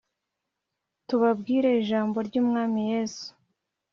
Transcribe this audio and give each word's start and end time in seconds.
tubabwire 1.07 1.69
ijambo 1.81 2.17
ry'umwami 2.27 2.81
yesu, 2.91 3.27